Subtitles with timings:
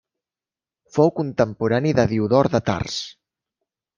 [0.95, 2.97] Fou contemporani de Diodor de Tars.